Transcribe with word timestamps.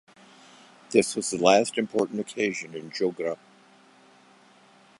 This 0.89 1.15
was 1.15 1.29
the 1.29 1.37
last 1.37 1.77
important 1.77 2.19
occasion 2.19 2.73
in 2.73 2.89
Jugra. 2.89 3.37